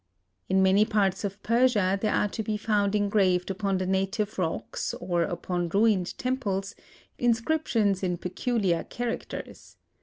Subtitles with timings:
[0.49, 4.95] In many parts of Persia, there are to be found engraved upon the native rocks,
[4.95, 6.73] or upon ruined temples,
[7.19, 9.77] inscriptions in peculiar characters.